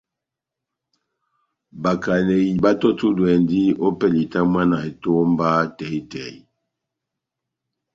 [1.83, 6.37] Bakaneyi batɔ́tudwɛndi opɛlɛ ya itumbwana etómba tɛhi-tɛhi.